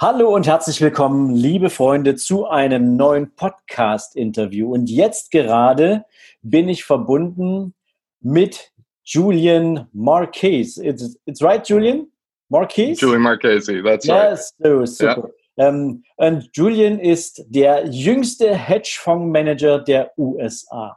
[0.00, 4.72] Hallo und herzlich willkommen, liebe Freunde, zu einem neuen Podcast-Interview.
[4.72, 6.04] Und jetzt gerade
[6.40, 7.74] bin ich verbunden
[8.20, 8.70] mit
[9.02, 10.76] Julian Marquez.
[10.76, 12.06] It's, it's right, Julian?
[12.48, 13.00] Marquez?
[13.00, 14.30] Julian Marchese, that's right.
[14.30, 15.30] Yes, so super.
[15.58, 15.68] Yeah.
[15.68, 20.96] Um, und Julian ist der jüngste Hedgefondsmanager der USA.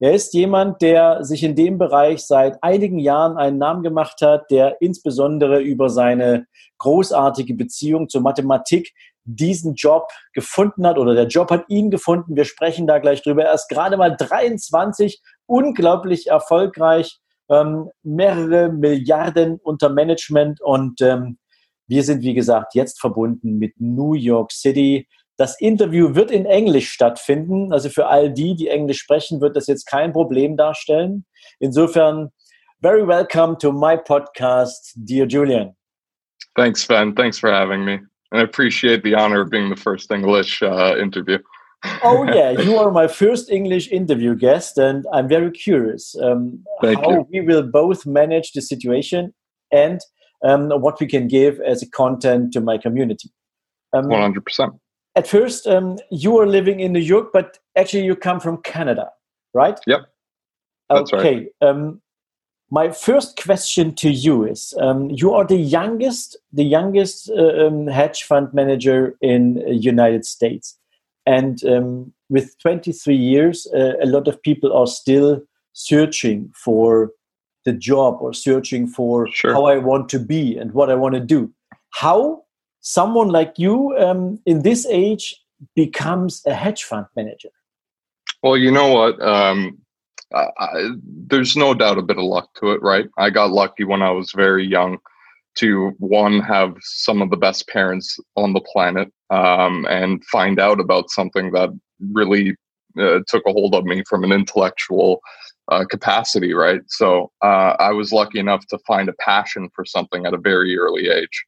[0.00, 4.50] Er ist jemand, der sich in dem Bereich seit einigen Jahren einen Namen gemacht hat,
[4.50, 6.46] der insbesondere über seine
[6.78, 8.92] großartige Beziehung zur Mathematik
[9.24, 12.36] diesen Job gefunden hat oder der Job hat ihn gefunden.
[12.36, 13.44] Wir sprechen da gleich drüber.
[13.44, 17.18] Er ist gerade mal 23, unglaublich erfolgreich,
[17.48, 21.38] ähm, mehrere Milliarden unter Management und ähm,
[21.86, 25.06] wir sind, wie gesagt, jetzt verbunden mit New York City.
[25.36, 27.72] Das Interview wird in Englisch stattfinden.
[27.72, 31.24] Also für all die, die Englisch sprechen, wird das jetzt kein Problem darstellen.
[31.58, 32.30] Insofern,
[32.80, 35.74] very welcome to my podcast, dear Julian.
[36.56, 37.14] Thanks, Sven.
[37.16, 37.94] Thanks for having me.
[38.30, 41.38] And I appreciate the honor of being the first English uh, interview.
[42.02, 47.10] oh yeah, you are my first English interview guest, and I'm very curious um, how
[47.10, 47.28] you.
[47.30, 49.34] we will both manage the situation
[49.70, 50.00] and
[50.42, 53.30] um, what we can give as a content to my community.
[53.92, 54.78] Um, 100%.
[55.16, 59.10] At first, um, you are living in New York, but actually you come from Canada,
[59.52, 59.78] right?
[59.86, 60.00] Yep.
[60.90, 61.34] That's okay.
[61.34, 61.68] right.
[61.68, 62.00] Um,
[62.70, 67.86] my first question to you is: um, You are the youngest, the youngest uh, um,
[67.86, 70.76] hedge fund manager in uh, United States,
[71.26, 77.10] and um, with 23 years, uh, a lot of people are still searching for
[77.64, 79.52] the job or searching for Sure.
[79.52, 81.52] how I want to be and what I want to do.
[81.90, 82.43] How
[82.84, 85.34] someone like you um, in this age
[85.74, 87.48] becomes a hedge fund manager?
[88.42, 89.20] Well, you know what?
[89.22, 89.78] Um,
[90.32, 93.06] I, I, there's no doubt a bit of luck to it, right?
[93.18, 94.98] I got lucky when I was very young
[95.56, 100.78] to one have some of the best parents on the planet um, and find out
[100.78, 101.70] about something that
[102.12, 102.54] really
[102.98, 105.20] uh, took a hold of me from an intellectual
[105.68, 106.82] uh, capacity, right?
[106.88, 110.76] So uh, I was lucky enough to find a passion for something at a very
[110.76, 111.46] early age.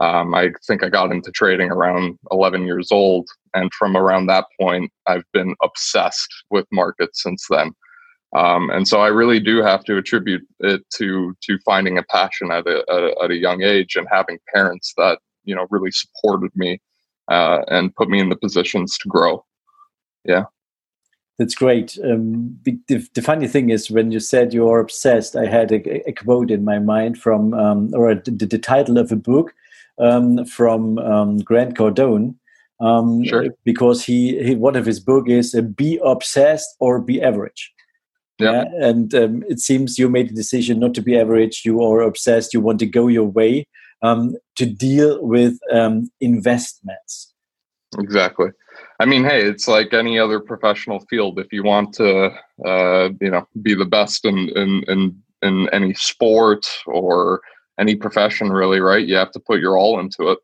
[0.00, 4.46] Um, I think I got into trading around 11 years old, and from around that
[4.60, 7.72] point, I've been obsessed with markets since then.
[8.34, 12.50] Um, and so I really do have to attribute it to to finding a passion
[12.50, 15.92] at a, at a, at a young age and having parents that you know really
[15.92, 16.80] supported me
[17.30, 19.44] uh, and put me in the positions to grow.
[20.24, 20.44] Yeah.
[21.38, 21.98] That's great.
[22.02, 26.08] Um, the, the, funny thing is, when you said you are obsessed, I had a,
[26.08, 29.52] a quote in my mind from, um, or the, the title of a book
[29.98, 32.34] um, from um, Grant Cardone,
[32.80, 33.46] um, Sure.
[33.64, 37.72] because he, he one of his book is uh, "Be Obsessed or Be Average."
[38.38, 38.64] Yeah.
[38.82, 41.62] and um, it seems you made the decision not to be average.
[41.64, 42.52] You are obsessed.
[42.52, 43.66] You want to go your way
[44.02, 47.32] um, to deal with um, investments.
[47.98, 48.48] Exactly.
[49.00, 51.38] I mean, hey, it's like any other professional field.
[51.38, 52.30] If you want to,
[52.66, 57.40] uh, you know, be the best in in in, in any sport or
[57.78, 59.06] any profession, really, right?
[59.06, 60.38] You have to put your all into it.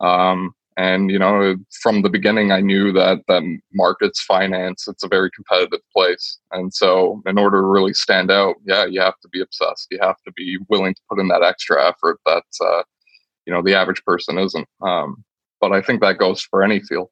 [0.00, 3.42] Um, and you know, from the beginning, I knew that that
[3.74, 6.38] markets, finance, it's a very competitive place.
[6.50, 9.88] And so, in order to really stand out, yeah, you have to be obsessed.
[9.90, 12.82] You have to be willing to put in that extra effort that uh,
[13.44, 14.66] you know the average person isn't.
[14.80, 15.24] Um,
[15.60, 17.10] but I think that goes for any field.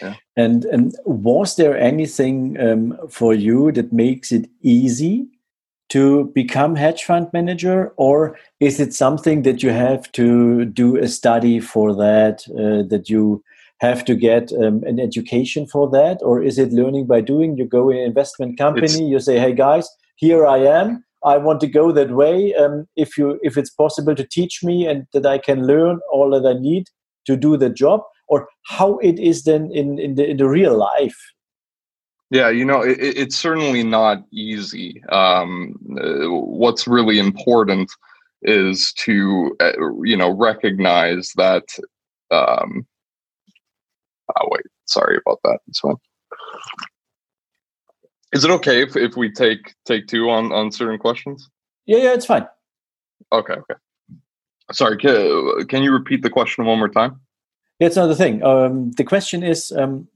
[0.00, 0.14] Yeah.
[0.36, 5.28] And and was there anything um, for you that makes it easy
[5.90, 11.08] to become hedge fund manager, or is it something that you have to do a
[11.08, 12.44] study for that?
[12.50, 13.42] Uh, that you
[13.80, 17.56] have to get um, an education for that, or is it learning by doing?
[17.56, 21.04] You go in an investment company, It's- you say, "Hey guys, here I am.
[21.24, 22.54] I want to go that way.
[22.54, 26.30] Um, if you if it's possible to teach me and that I can learn all
[26.30, 26.84] that I need
[27.26, 30.74] to do the job." Or how it is then in, in the in the real
[30.78, 31.18] life
[32.34, 35.00] Yeah, you know, it, it- it's certainly not easy.
[35.10, 37.88] Um, uh, what's really important
[38.42, 39.72] is to, uh,
[40.02, 41.62] you know, recognize that.
[42.32, 42.84] Um,
[44.36, 45.60] oh, wait, sorry about that.
[45.68, 45.94] This one.
[48.32, 51.48] Is it okay if, if we take take two on on certain questions?
[51.86, 52.48] Yeah, yeah, it's fine.
[53.30, 53.74] Okay, okay.
[54.72, 57.20] Sorry, can, can you repeat the question one more time?
[57.78, 58.42] It's another thing.
[58.42, 60.08] Um, the question is um,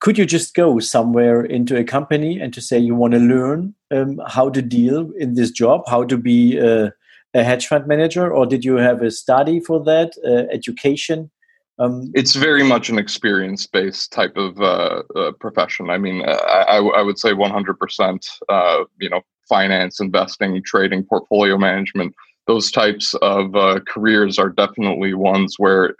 [0.00, 3.74] could you just go somewhere into a company and to say you want to learn
[3.90, 6.92] um, how to deal in this job, how to be a,
[7.34, 11.30] a, hedge fund manager, or did you have a study for that, uh, education?
[11.78, 15.90] Um, it's very much an experience based type of uh, uh, profession.
[15.90, 21.56] I mean, uh, I, I, would say 100%, uh, you know, finance, investing, trading, portfolio
[21.56, 22.14] management,
[22.46, 25.94] those types of uh, careers are definitely ones where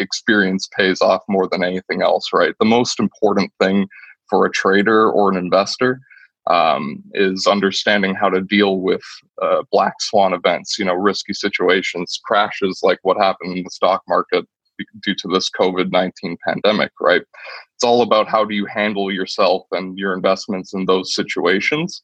[0.00, 2.54] experience pays off more than anything else, right?
[2.58, 3.88] The most important thing
[4.28, 6.00] for a trader or an investor
[6.48, 9.02] um, is understanding how to deal with
[9.42, 14.02] uh, black swan events, you know, risky situations, crashes like what happened in the stock
[14.08, 14.46] market
[15.02, 17.22] due to this COVID 19 pandemic, right?
[17.74, 22.02] It's all about how do you handle yourself and your investments in those situations.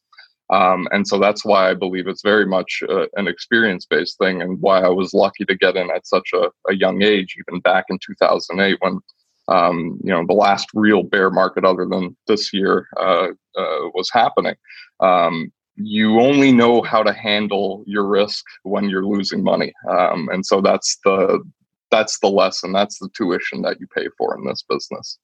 [0.51, 4.43] Um, and so that's why I believe it's very much uh, an experience based thing
[4.43, 7.61] and why I was lucky to get in at such a, a young age, even
[7.61, 9.01] back in 2008 when,
[9.49, 14.09] um, you know, the last real bear market other than this year uh, uh, was
[14.13, 14.55] happening.
[15.01, 19.73] Um, you only know how to handle your risk when you're losing money.
[19.91, 21.43] Um, and so that's the,
[21.91, 22.73] that's the lesson.
[22.73, 25.19] That's the tuition that you pay for in this business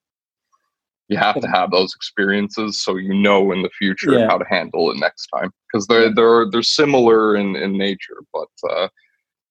[1.12, 4.26] you have to have those experiences so you know in the future yeah.
[4.26, 8.70] how to handle it next time because they're they're they're similar in in nature but
[8.70, 8.88] uh,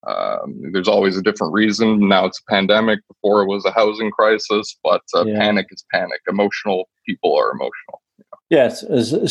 [0.08, 2.08] um, there's always a different reason.
[2.08, 3.02] Now it's a pandemic.
[3.08, 5.38] Before it was a housing crisis but uh, yeah.
[5.38, 6.22] panic is panic.
[6.28, 8.02] Emotional people are emotional
[8.50, 8.84] yes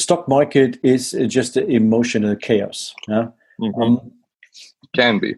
[0.02, 3.28] stock market is just emotional chaos yeah?
[3.60, 3.82] mm-hmm.
[3.82, 4.12] um,
[4.94, 5.34] can be.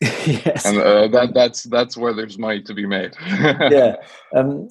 [0.26, 0.66] Yes.
[0.66, 3.14] And uh, that that's that's where there's money to be made.
[3.70, 3.96] Yeah.
[4.34, 4.68] Um,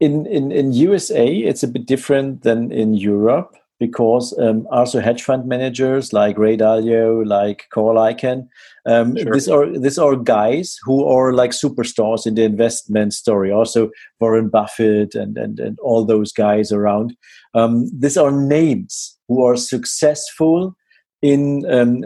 [0.00, 5.22] in, in, in USA, it's a bit different than in Europe because um, also hedge
[5.22, 8.48] fund managers like Ray Dalio, like Carl Icahn,
[8.86, 9.32] um, sure.
[9.32, 13.50] these are these are guys who are like superstars in the investment story.
[13.50, 17.16] Also Warren Buffett and and, and all those guys around.
[17.54, 20.76] Um, these are names who are successful
[21.20, 22.04] in um,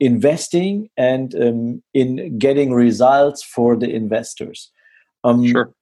[0.00, 4.70] investing and um, in getting results for the investors.
[5.24, 5.74] Um, sure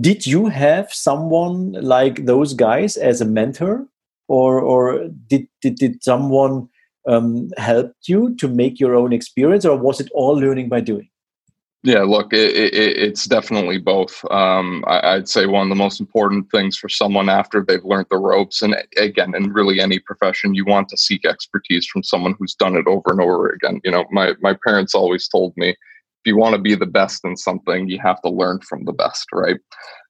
[0.00, 3.86] did you have someone like those guys as a mentor?
[4.28, 6.68] Or or did did, did someone
[7.06, 9.64] um, help you to make your own experience?
[9.64, 11.08] Or was it all learning by doing?
[11.84, 14.24] Yeah look it, it, it's definitely both.
[14.30, 18.06] Um, I, would say one of the most important things for someone after they've learned
[18.08, 22.36] the ropes and again in really any profession you want to seek expertise from someone
[22.38, 23.80] who's done it over and over again.
[23.82, 25.74] You know my, my parents always told me
[26.22, 28.92] if you want to be the best in something, you have to learn from the
[28.92, 29.56] best, right?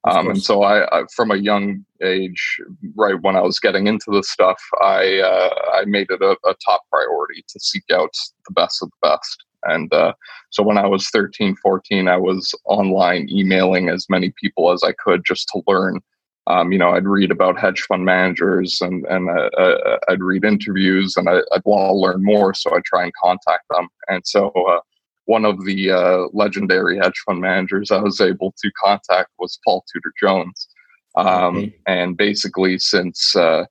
[0.05, 2.61] Um, and so I, I, from a young age,
[2.95, 6.55] right when I was getting into this stuff, I uh, I made it a, a,
[6.63, 8.13] top priority to seek out
[8.47, 9.45] the best of the best.
[9.65, 10.13] And uh,
[10.51, 14.93] so when I was 13, 14, I was online emailing as many people as I
[14.93, 16.01] could just to learn.
[16.49, 20.45] Um, you know, I'd read about hedge fund managers and and uh, uh I'd read
[20.45, 23.89] interviews and I, would want to learn more, so I'd try and contact them.
[24.09, 24.81] And so uh,
[25.27, 29.85] one of the uh, legendary hedge fund managers I was able to contact was Paul
[29.93, 30.69] Tudor Jones.
[31.17, 31.77] Um, okay.
[31.87, 33.65] And basically, since uh,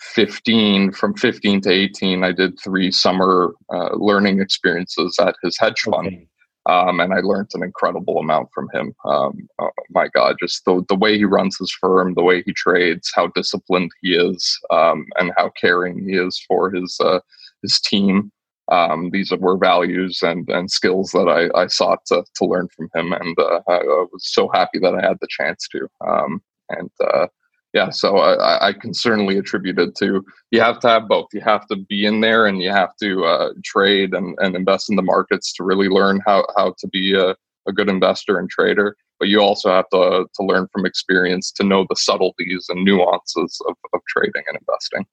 [0.00, 5.80] 15, from 15 to 18, I did three summer uh, learning experiences at his hedge
[5.80, 6.06] fund.
[6.06, 6.28] Okay.
[6.66, 8.94] Um, and I learned an incredible amount from him.
[9.04, 12.54] Um, oh my God, just the, the way he runs his firm, the way he
[12.54, 17.20] trades, how disciplined he is, um, and how caring he is for his uh,
[17.60, 18.32] his team
[18.68, 22.88] um, these were values and, and skills that I, I sought to, to learn from
[22.94, 23.12] him.
[23.12, 25.86] And uh, I, I, was so happy that I had the chance to.
[26.06, 27.26] Um, and uh,
[27.74, 31.26] yeah, so I, I, can certainly attribute it to you have to have both.
[31.32, 34.88] You have to be in there and you have to uh, trade and, and invest
[34.88, 37.34] in the markets to really learn how, how to be a,
[37.66, 38.96] a good investor and trader.
[39.18, 43.60] But you also have to, to learn from experience to know the subtleties and nuances
[43.68, 45.06] of, of trading and investing.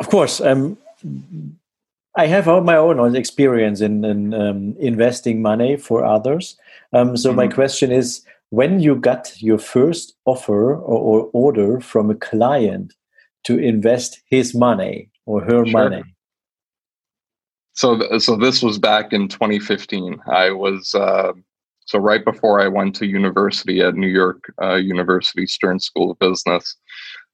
[0.00, 0.40] Of course.
[0.40, 0.78] Um,
[2.16, 6.58] I have my own experience in, in um, investing money for others.
[6.92, 7.36] Um, so mm-hmm.
[7.36, 12.94] my question is, when you got your first offer or, or, order from a client
[13.44, 15.72] to invest his money or her sure.
[15.72, 16.02] money?
[17.74, 20.20] So, th- so this was back in 2015.
[20.26, 21.32] I was uh,
[21.86, 26.18] so right before I went to university at New York uh, University Stern School of
[26.18, 26.76] Business.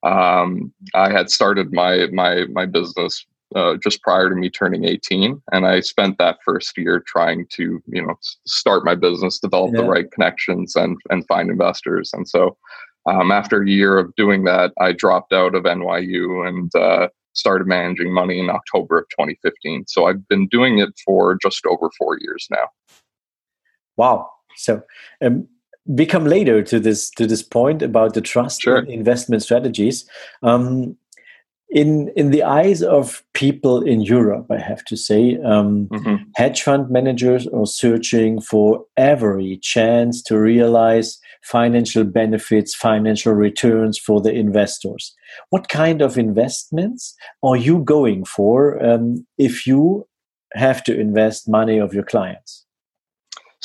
[0.02, 3.24] Um, I had started my my my business
[3.56, 7.82] uh, just prior to me turning 18 and i spent that first year trying to
[7.86, 8.14] you know
[8.46, 9.80] start my business develop yeah.
[9.80, 12.56] the right connections and and find investors and so
[13.06, 17.66] um, after a year of doing that i dropped out of nyu and uh, started
[17.66, 19.84] managing money in October of 2015.
[19.86, 22.68] So I've been doing it for just over four years now.
[23.96, 24.30] Wow.
[24.56, 24.82] So
[25.22, 25.46] um,
[25.84, 28.78] we come later to this to this point about the trust sure.
[28.78, 30.08] investment strategies.
[30.42, 30.96] Um,
[31.68, 36.16] in in the eyes of people in Europe, I have to say, um, mm-hmm.
[36.34, 44.20] hedge fund managers are searching for every chance to realize financial benefits, financial returns for
[44.20, 45.14] the investors.
[45.50, 50.06] What kind of investments are you going for um, if you
[50.54, 52.65] have to invest money of your clients?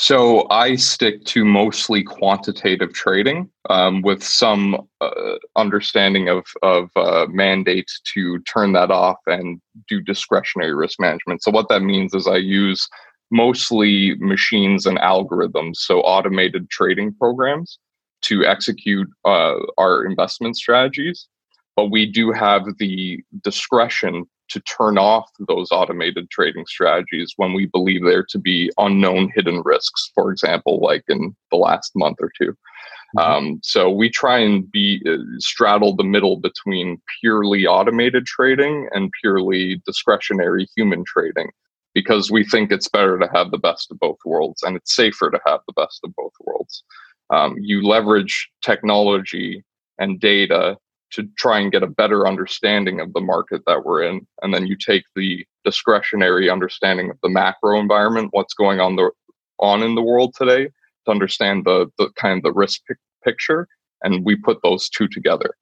[0.02, 7.26] So I stick to mostly quantitative trading um, with some uh, understanding of, of uh,
[7.30, 11.44] mandates to turn that off and do discretionary risk management.
[11.44, 12.88] So what that means is I use
[13.30, 17.78] mostly machines and algorithms, so automated trading programs
[18.22, 21.28] to execute uh, our investment strategies.
[21.76, 27.66] But we do have the discretion to turn off those automated trading strategies when we
[27.66, 32.30] believe there to be unknown hidden risks, for example, like in the last month or
[32.38, 33.18] 2 mm-hmm.
[33.18, 39.10] um, so we try and be uh, straddle the middle between purely automated trading and
[39.20, 41.50] purely discretionary human trading
[41.94, 45.30] because we think it's better to have the best of both worlds and it's safer
[45.30, 46.84] to have the best of both worlds.
[47.30, 49.64] Um, you leverage technology
[49.98, 50.76] and data
[51.12, 54.26] to try and get a better understanding of the market that we're in.
[54.42, 59.10] And then you take the discretionary understanding of the macro environment, what's going on the
[59.58, 60.64] on in the world today,
[61.04, 62.80] to understand the the kind of the risk
[63.24, 63.68] picture,
[64.02, 65.54] and we put those two together.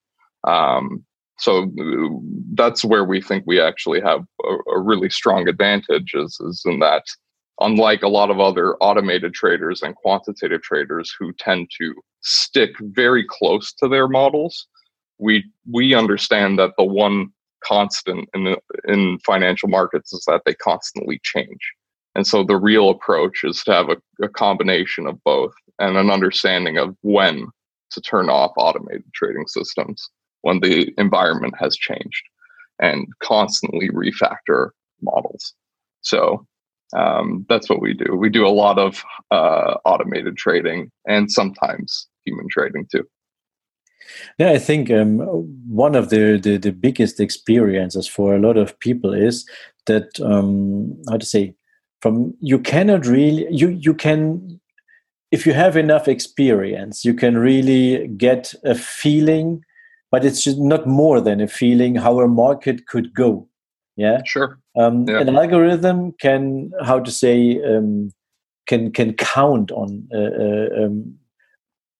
[0.46, 1.04] Um,
[1.38, 1.70] so
[2.54, 6.80] that's where we think we actually have a, a really strong advantage is, is in
[6.80, 7.04] that
[7.60, 13.24] unlike a lot of other automated traders and quantitative traders who tend to stick very
[13.28, 14.66] close to their models
[15.20, 17.28] we we understand that the one
[17.62, 18.58] constant in the,
[18.88, 21.60] in financial markets is that they constantly change.
[22.14, 26.10] And so the real approach is to have a, a combination of both and an
[26.10, 27.48] understanding of when
[27.90, 30.08] to turn off automated trading systems
[30.42, 32.22] when the environment has changed
[32.80, 34.70] and constantly refactor
[35.02, 35.54] models.
[36.00, 36.46] So
[36.96, 38.16] um, that's what we do.
[38.16, 43.06] We do a lot of uh, automated trading and sometimes human trading too.
[44.38, 45.18] Yeah, I think um,
[45.68, 49.48] one of the, the, the biggest experiences for a lot of people is
[49.86, 51.54] that um, how to say
[52.00, 54.60] from you cannot really you you can
[55.30, 59.62] if you have enough experience you can really get a feeling
[60.10, 63.48] but it's just not more than a feeling how a market could go.
[63.96, 64.20] Yeah?
[64.24, 64.58] Sure.
[64.76, 65.20] Um, yeah.
[65.20, 68.12] an algorithm can how to say um,
[68.66, 71.14] can can count on uh, uh, um,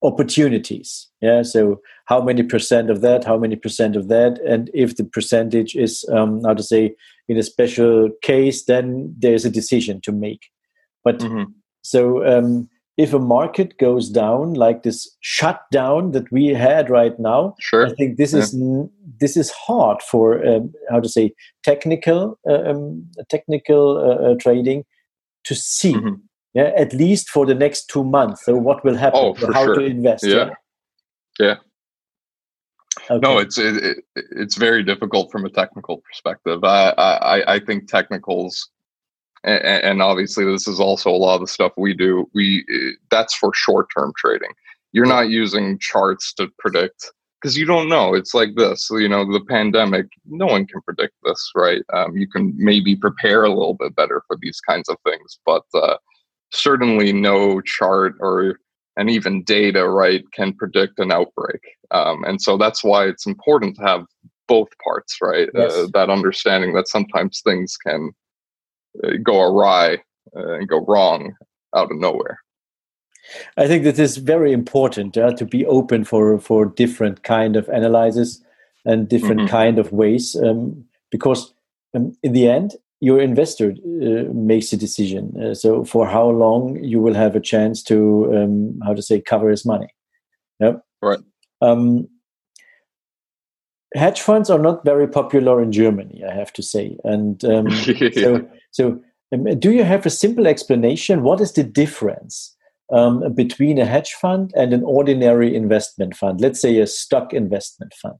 [0.02, 4.96] opportunities yeah so how many percent of that how many percent of that and if
[4.96, 6.94] the percentage is um, how to say
[7.28, 10.46] in a special case then there's a decision to make
[11.04, 11.44] but mm-hmm.
[11.82, 17.54] so um, if a market goes down like this shutdown that we had right now
[17.60, 17.86] sure.
[17.86, 18.40] i think this yeah.
[18.40, 18.56] is
[19.20, 21.30] this is hard for um, how to say
[21.62, 24.82] technical uh, um, technical uh, uh, trading
[25.44, 26.14] to see mm-hmm
[26.54, 28.44] yeah, at least for the next two months.
[28.44, 29.20] So what will happen?
[29.20, 29.76] Oh, for how sure.
[29.76, 30.24] to invest?
[30.24, 30.50] Yeah,
[31.38, 31.46] yeah.
[31.46, 31.54] yeah.
[33.08, 33.20] Okay.
[33.26, 36.64] No, it's it, it, it's very difficult from a technical perspective.
[36.64, 38.68] I I, I think technicals,
[39.44, 42.28] and, and, obviously this is also a lot of the stuff we do.
[42.34, 42.64] We
[43.10, 44.50] that's for short term trading.
[44.92, 48.14] You're not using charts to predict because you don't know.
[48.14, 50.06] It's like this, you know, the pandemic.
[50.26, 51.82] No one can predict this, right?
[51.92, 55.62] Um, you can maybe prepare a little bit better for these kinds of things, but
[55.74, 55.96] uh,
[56.52, 58.58] certainly no chart or
[58.96, 63.76] and even data right can predict an outbreak um, and so that's why it's important
[63.76, 64.04] to have
[64.48, 65.72] both parts right uh, yes.
[65.72, 68.10] uh, that understanding that sometimes things can
[69.04, 69.94] uh, go awry
[70.36, 71.34] uh, and go wrong
[71.76, 72.38] out of nowhere
[73.56, 77.68] i think that is very important uh, to be open for for different kind of
[77.68, 78.42] analysis
[78.84, 79.50] and different mm-hmm.
[79.50, 81.54] kind of ways um, because
[81.94, 85.34] um, in the end your investor uh, makes a decision.
[85.42, 89.20] Uh, so for how long you will have a chance to um, how to say
[89.20, 89.88] cover his money.
[90.60, 90.82] Yep.
[91.02, 91.18] Right.
[91.62, 92.08] Um,
[93.94, 96.96] hedge funds are not very popular in Germany, I have to say.
[97.04, 98.10] And um, yeah.
[98.14, 99.00] so, so
[99.32, 101.22] um, do you have a simple explanation?
[101.22, 102.54] What is the difference
[102.92, 106.40] um, between a hedge fund and an ordinary investment fund?
[106.40, 108.18] Let's say a stock investment fund.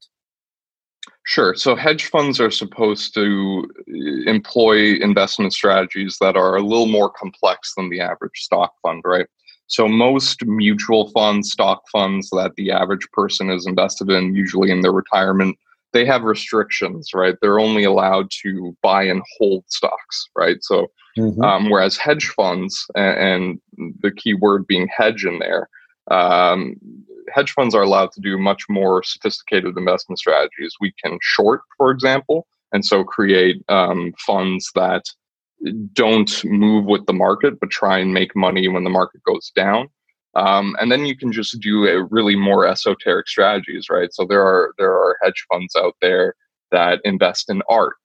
[1.31, 1.55] Sure.
[1.55, 7.09] So hedge funds are supposed to uh, employ investment strategies that are a little more
[7.09, 9.29] complex than the average stock fund, right?
[9.69, 14.81] So most mutual funds, stock funds that the average person is invested in, usually in
[14.81, 15.57] their retirement,
[15.93, 17.37] they have restrictions, right?
[17.41, 20.57] They're only allowed to buy and hold stocks, right?
[20.63, 21.45] So, mm-hmm.
[21.45, 25.69] um, whereas hedge funds, and, and, the key word being hedge in there,
[26.11, 26.76] um,
[27.33, 30.75] hedge funds are allowed to do much more sophisticated investment strategies.
[30.81, 35.05] We can short, for example, and so create um, funds that
[35.93, 39.88] don't move with the market, but try and make money when the market goes down.
[40.35, 44.12] Um, and then you can just do a really more esoteric strategies, right?
[44.12, 46.35] So there are there are hedge funds out there
[46.71, 47.97] that invest in art.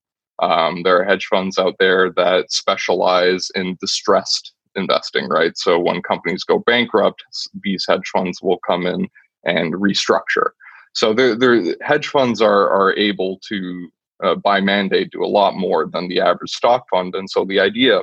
[0.41, 5.57] Um, there are hedge funds out there that specialize in distressed investing, right?
[5.57, 7.23] So when companies go bankrupt,
[7.63, 9.07] these hedge funds will come in
[9.43, 10.51] and restructure.
[10.93, 13.89] So the hedge funds are are able to
[14.23, 17.59] uh, by mandate do a lot more than the average stock fund, and so the
[17.59, 18.01] idea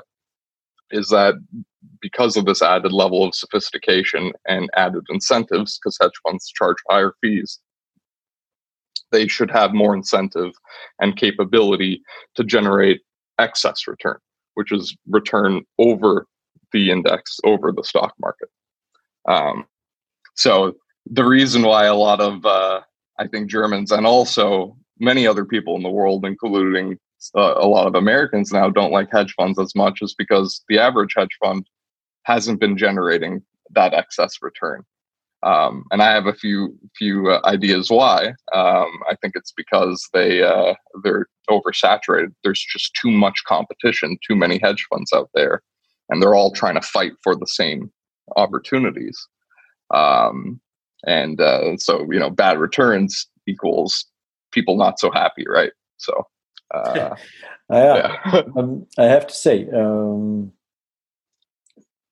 [0.91, 1.35] is that
[2.01, 7.15] because of this added level of sophistication and added incentives, because hedge funds charge higher
[7.21, 7.61] fees,
[9.11, 10.53] they should have more incentive
[11.01, 12.03] and capability
[12.35, 13.01] to generate
[13.39, 14.19] excess return,
[14.55, 16.27] which is return over
[16.73, 18.49] the index, over the stock market.
[19.29, 19.67] Um,
[20.35, 20.75] so
[21.07, 22.81] the reason why a lot of uh,
[23.19, 26.99] I think Germans and also many other people in the world, including
[27.37, 30.79] uh, a lot of Americans now don't like hedge funds as much is because the
[30.79, 31.67] average hedge fund
[32.25, 34.83] hasn't been generating that excess return.
[35.45, 38.29] Um, and I have a few few uh, ideas why.
[38.55, 42.33] Um, I think it's because they uh, they're oversaturated.
[42.45, 45.63] There's just too much competition, too many hedge funds out there,
[46.09, 47.91] and they're all trying to fight for the same
[48.37, 49.29] opportunities.
[49.93, 50.61] Um,
[51.07, 54.07] and uh, so you know, bad returns equals
[54.53, 55.73] people not so happy, right?
[55.97, 56.27] So
[56.73, 57.15] uh, yeah,
[57.71, 58.43] yeah.
[58.57, 60.53] um, I have to say, um,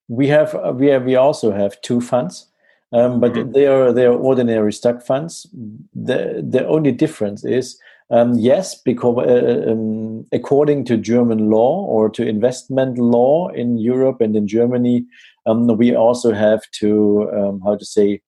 [0.07, 2.47] we have we have we also have two funds,
[2.91, 3.51] um, but mm-hmm.
[3.51, 5.47] they are they are ordinary stock funds.
[5.93, 7.79] the The only difference is.
[8.11, 14.19] Um, yes, because uh, um, according to German law or to investment law in Europe
[14.19, 15.05] and in Germany,
[15.45, 18.21] um, we also have to um, how to say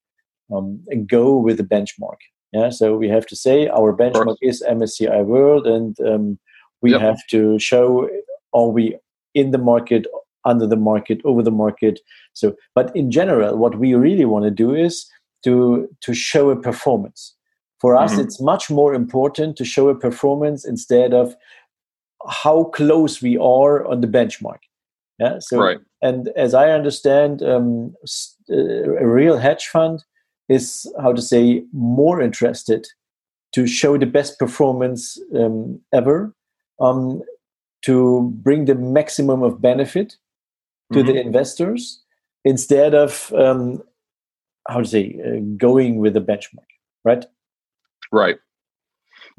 [0.53, 2.17] um, go with the benchmark.
[2.53, 6.39] Yeah, so we have to say our benchmark is MSCI World, and um,
[6.81, 7.01] we yep.
[7.01, 8.09] have to show
[8.53, 8.95] are we
[9.33, 10.05] in the market,
[10.45, 11.99] under the market, over the market.
[12.33, 15.05] So, but in general, what we really want to do is
[15.43, 17.35] to to show a performance.
[17.83, 18.21] For us, mm-hmm.
[18.21, 21.35] it's much more important to show a performance instead of
[22.29, 24.59] how close we are on the benchmark.
[25.19, 25.39] Yeah.
[25.39, 25.79] So, right.
[26.01, 27.93] and as I understand, um,
[28.49, 30.01] a real hedge fund
[30.47, 32.87] is how to say more interested
[33.51, 36.33] to show the best performance um, ever
[36.79, 37.21] um,
[37.81, 40.15] to bring the maximum of benefit
[40.93, 41.07] to mm-hmm.
[41.07, 42.01] the investors
[42.45, 43.83] instead of um,
[44.69, 46.71] how to say uh, going with the benchmark
[47.03, 47.25] right
[48.13, 48.37] right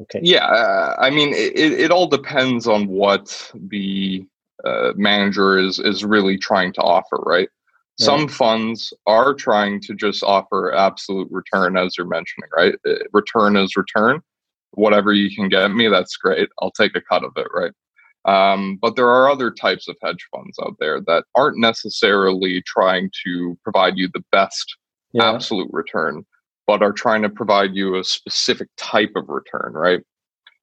[0.01, 4.27] okay yeah uh, i mean it, it all depends on what the
[4.65, 7.49] uh, manager is is really trying to offer right
[7.99, 12.75] some funds are trying to just offer absolute return, as you're mentioning, right?
[12.87, 14.21] Uh, return is return.
[14.73, 16.49] Whatever you can get me, that's great.
[16.61, 17.73] I'll take a cut of it, right?
[18.25, 23.11] Um, but there are other types of hedge funds out there that aren't necessarily trying
[23.25, 24.77] to provide you the best
[25.13, 25.31] yeah.
[25.31, 26.25] absolute return,
[26.67, 30.01] but are trying to provide you a specific type of return, right?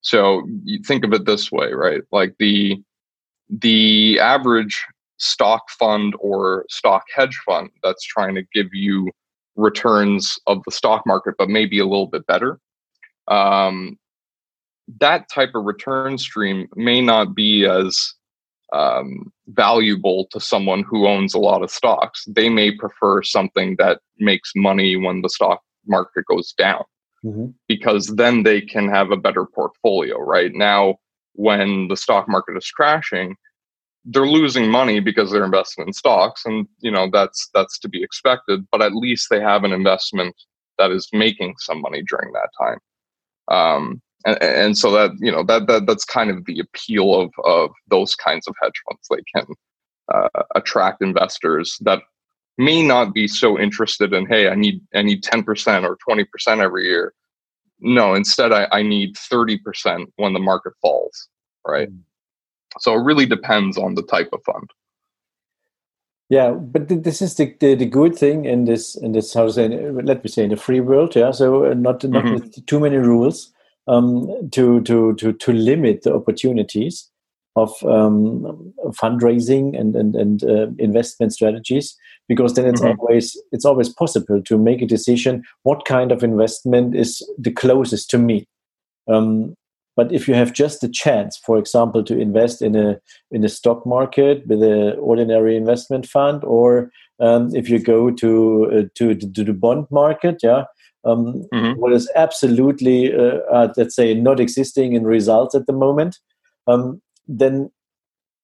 [0.01, 2.01] So you think of it this way, right?
[2.11, 2.81] Like the
[3.49, 4.85] the average
[5.17, 9.11] stock fund or stock hedge fund that's trying to give you
[9.55, 12.59] returns of the stock market, but maybe a little bit better.
[13.27, 13.99] Um,
[14.99, 18.13] that type of return stream may not be as
[18.73, 22.25] um, valuable to someone who owns a lot of stocks.
[22.25, 26.83] They may prefer something that makes money when the stock market goes down
[27.23, 27.47] mm-hmm.
[27.67, 30.17] because then they can have a better portfolio.
[30.19, 30.95] Right now,
[31.33, 33.35] when the stock market is crashing,
[34.05, 38.01] they're losing money because they're invested in stocks and you know that's that's to be
[38.01, 40.35] expected but at least they have an investment
[40.77, 42.79] that is making some money during that time
[43.49, 47.31] um, and, and, so that you know that, that that's kind of the appeal of
[47.43, 49.45] of those kinds of hedge funds they can
[50.13, 52.01] uh, attract investors that
[52.65, 56.85] may not be so interested in hey i need i need 10% or 20% every
[56.85, 57.13] year
[57.79, 61.27] no instead i, I need 30% when the market falls
[61.65, 62.01] right mm
[62.79, 64.69] so it really depends on the type of fund.
[66.29, 69.51] Yeah, but this is the, the, the good thing in this in this how to
[69.51, 71.13] say let me say in the free world.
[71.15, 72.33] Yeah, so uh, not not mm-hmm.
[72.35, 73.51] with too many rules
[73.87, 77.09] um, to to to to limit the opportunities
[77.57, 81.95] of um, fundraising and and and uh, investment strategies
[82.27, 82.99] because then it's mm-hmm.
[82.99, 88.09] always it's always possible to make a decision what kind of investment is the closest
[88.09, 88.45] to me
[89.07, 89.55] Um,
[89.95, 92.99] but if you have just a chance, for example, to invest in a
[93.29, 98.71] in a stock market with an ordinary investment fund, or um, if you go to,
[98.71, 100.63] uh, to to the bond market, yeah,
[101.03, 101.79] um, mm-hmm.
[101.79, 106.19] what is absolutely uh, uh, let's say not existing in results at the moment,
[106.67, 107.69] um, then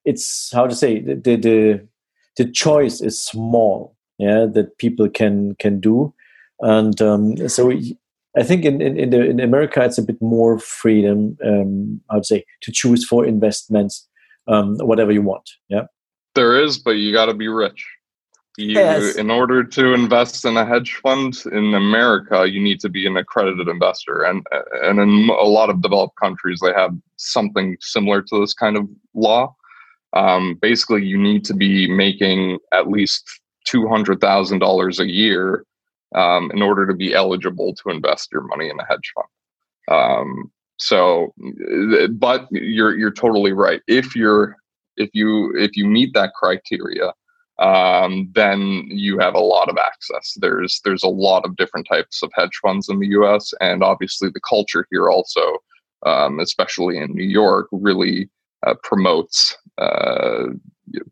[0.07, 1.87] it's how to say the, the
[2.37, 6.13] the choice is small, yeah, that people can can do,
[6.61, 7.71] and um, so
[8.37, 12.15] I think in, in, in, the, in America, it's a bit more freedom, um, I
[12.15, 14.07] would say, to choose for investments,
[14.47, 15.49] um, whatever you want.
[15.69, 15.85] Yeah.
[16.35, 17.83] There is, but you got to be rich.
[18.57, 19.15] You, yes.
[19.15, 23.17] In order to invest in a hedge fund in America, you need to be an
[23.17, 24.21] accredited investor.
[24.21, 24.45] And,
[24.83, 28.87] and in a lot of developed countries, they have something similar to this kind of
[29.15, 29.55] law.
[30.13, 33.23] Um, basically, you need to be making at least
[33.67, 35.65] $200,000 a year
[36.15, 39.27] um, in order to be eligible to invest your money in a hedge fund.
[39.89, 41.33] Um, so,
[42.11, 43.81] but you're you're totally right.
[43.87, 44.55] If you're
[44.95, 47.13] if you if you meet that criteria,
[47.59, 50.37] um, then you have a lot of access.
[50.39, 53.53] There's there's a lot of different types of hedge funds in the U.S.
[53.59, 55.57] and obviously the culture here also,
[56.05, 58.29] um, especially in New York, really
[58.67, 60.47] uh, promotes uh,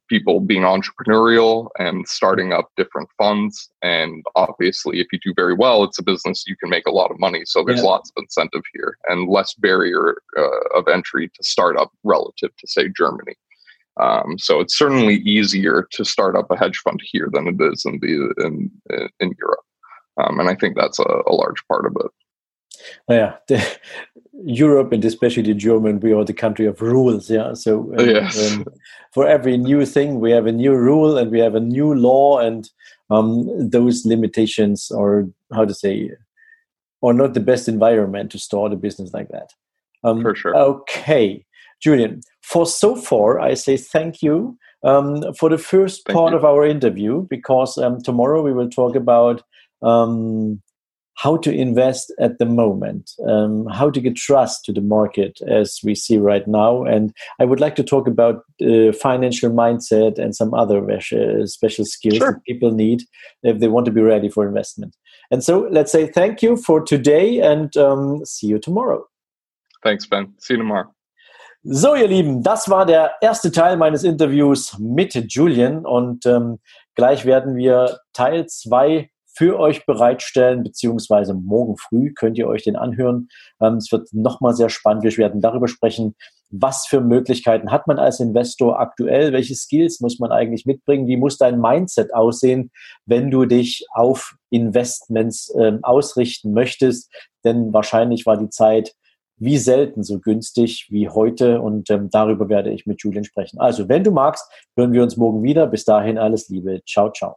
[0.10, 3.70] people being entrepreneurial and starting up different funds.
[3.82, 7.12] And obviously, if you do very well, it's a business you can make a lot
[7.12, 7.44] of money.
[7.46, 7.86] So there's yeah.
[7.86, 12.68] lots of incentive here and less barrier uh, of entry to start up relative to,
[12.68, 13.36] say, Germany.
[14.02, 17.86] Um, so it's certainly easier to start up a hedge fund here than it is
[17.86, 18.70] in the in
[19.22, 19.66] in Europe,
[20.22, 22.12] um, and I think that's a, a large part of it.
[23.10, 23.66] Yeah, the,
[24.44, 27.30] Europe and especially the German, we are the country of rules.
[27.30, 28.52] Yeah, so um, yes.
[28.54, 28.66] um,
[29.14, 32.40] for every new thing, we have a new rule and we have a new law,
[32.40, 32.70] and
[33.10, 36.12] um, those limitations are how to say,
[37.02, 39.52] are not the best environment to start a business like that.
[40.04, 40.56] Um, for sure.
[40.56, 41.46] Okay,
[41.82, 42.22] Julian.
[42.42, 46.38] For so far, I say thank you um, for the first thank part you.
[46.38, 49.42] of our interview because um, tomorrow we will talk about
[49.82, 50.62] um,
[51.16, 55.80] how to invest at the moment, um, how to get trust to the market as
[55.84, 56.84] we see right now.
[56.84, 61.86] And I would like to talk about uh, financial mindset and some other uh, special
[61.86, 62.34] skills sure.
[62.34, 63.04] that people need
[63.44, 64.96] if they want to be ready for investment.
[65.32, 69.06] And so let's say thank you for today and um, see you tomorrow.
[69.84, 70.34] Thanks, Sven.
[70.40, 70.92] See you tomorrow.
[71.68, 76.60] So, ihr Lieben, das war der erste Teil meines Interviews mit Julian und ähm,
[76.94, 82.76] gleich werden wir Teil 2 für euch bereitstellen, beziehungsweise morgen früh könnt ihr euch den
[82.76, 83.28] anhören.
[83.62, 85.04] Ähm, es wird nochmal sehr spannend.
[85.04, 86.16] Wir werden darüber sprechen,
[86.52, 91.18] was für Möglichkeiten hat man als Investor aktuell, welche Skills muss man eigentlich mitbringen, wie
[91.18, 92.72] muss dein Mindset aussehen,
[93.06, 97.12] wenn du dich auf Investments äh, ausrichten möchtest.
[97.44, 98.94] Denn wahrscheinlich war die Zeit
[99.38, 103.60] wie selten so günstig wie heute und ähm, darüber werde ich mit Julian sprechen.
[103.60, 105.68] Also, wenn du magst, hören wir uns morgen wieder.
[105.68, 106.82] Bis dahin alles Liebe.
[106.86, 107.36] Ciao, ciao.